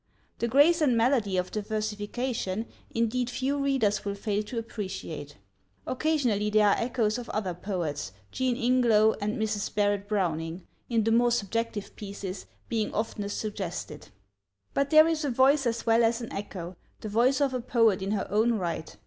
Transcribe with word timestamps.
The 0.39 0.47
grace 0.47 0.81
and 0.81 0.97
melody 0.97 1.37
of 1.37 1.51
the 1.51 1.61
versification, 1.61 2.65
indeed, 2.89 3.29
few 3.29 3.59
readers 3.59 4.03
will 4.03 4.15
fail 4.15 4.41
to 4.41 4.57
appreciate. 4.57 5.37
Occasionally 5.85 6.49
there 6.49 6.69
are 6.69 6.75
echoes 6.75 7.19
of 7.19 7.29
other 7.29 7.53
poets 7.53 8.11
Jean 8.31 8.55
Ingelow 8.57 9.13
and 9.21 9.37
Mrs. 9.37 9.71
Barrett 9.75 10.07
Browning, 10.07 10.65
in 10.89 11.03
the 11.03 11.11
more 11.11 11.29
subjective 11.29 11.95
pieces, 11.95 12.47
being 12.67 12.91
oftenest 12.95 13.37
suggested. 13.39 14.09
But 14.73 14.89
there 14.89 15.07
is 15.07 15.23
a 15.23 15.29
voice 15.29 15.67
as 15.67 15.85
well 15.85 16.03
as 16.03 16.19
an 16.19 16.33
echo 16.33 16.77
the 17.01 17.07
voice 17.09 17.39
of 17.39 17.53
a 17.53 17.61
poet 17.61 18.01
in 18.01 18.09
her 18.09 18.25
own 18.31 18.53
right. 18.55 18.97